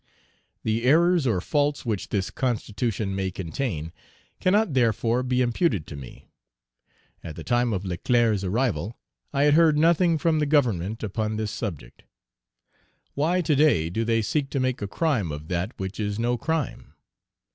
The 0.63 0.81
errors 0.83 1.27
or 1.27 1.39
faults 1.39 1.85
which 1.85 2.09
this 2.09 2.31
Constitution 2.31 3.13
may 3.13 3.29
contain 3.29 3.93
cannot 4.39 4.73
therefore 4.73 5.21
be 5.21 5.43
imputed 5.43 5.85
to 5.85 5.95
me. 5.95 6.31
At 7.23 7.35
the 7.35 7.43
time 7.43 7.71
of 7.71 7.85
Leclerc's 7.85 8.43
arrival, 8.43 8.97
I 9.31 9.43
had 9.43 9.53
heard 9.53 9.77
nothing 9.77 10.17
from 10.17 10.39
the 10.39 10.47
Government 10.47 11.03
upon 11.03 11.35
this 11.35 11.51
subject. 11.51 12.01
Why 13.13 13.41
to 13.41 13.55
day 13.55 13.91
do 13.91 14.03
they 14.03 14.23
seek 14.23 14.49
to 14.49 14.59
make 14.59 14.81
a 14.81 14.87
crime 14.87 15.31
of 15.31 15.49
that 15.49 15.71
which 15.77 15.99
is 15.99 16.17
no 16.17 16.35
crime? 16.35 16.93